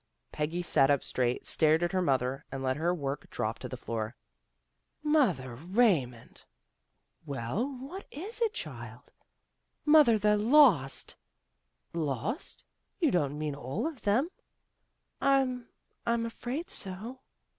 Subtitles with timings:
[0.31, 3.77] "Peggy sat up straight, stared at her mother, and let her work drop to the
[3.77, 4.15] floor."
[5.19, 6.43] Mother Raymond!
[7.27, 9.13] ""Well, what is it, child?
[9.95, 11.17] ""Mother, they're lost.""
[12.17, 12.65] Lost?
[12.99, 14.31] You don't mean all of them?"
[15.21, 15.67] "I'm
[16.03, 17.19] I'm afraid so."